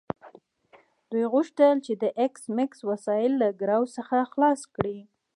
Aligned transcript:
دوی 1.11 1.25
غوښتل 1.33 1.75
چې 1.85 1.93
د 2.01 2.03
ایس 2.19 2.41
میکس 2.57 2.79
وسایل 2.89 3.31
له 3.41 3.49
ګرو 3.61 3.81
څخه 3.95 4.15
خلاص 4.31 4.61
کړي 4.75 4.97